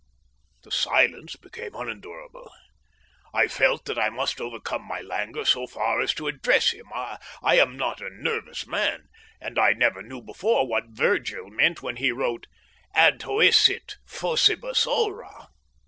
The 0.63 0.71
silence 0.71 1.35
became 1.35 1.75
unendurable. 1.75 2.51
I 3.35 3.47
felt 3.47 3.85
that 3.85 3.99
I 3.99 4.09
must 4.09 4.41
overcome 4.41 4.81
my 4.81 4.99
languor 4.99 5.45
so 5.45 5.67
far 5.67 6.01
as 6.01 6.11
to 6.15 6.27
address 6.27 6.71
him. 6.71 6.87
I 6.91 7.19
am 7.43 7.77
not 7.77 8.01
a 8.01 8.09
nervous 8.09 8.65
man, 8.65 9.09
and 9.39 9.59
I 9.59 9.73
never 9.73 10.01
knew 10.01 10.19
before 10.23 10.65
what 10.67 10.85
Virgil 10.87 11.51
meant 11.51 11.83
when 11.83 11.97
he 11.97 12.11
wrote 12.11 12.47
"adhoesit 12.95 13.97
faucibus 14.07 14.87
ora." 14.87 15.49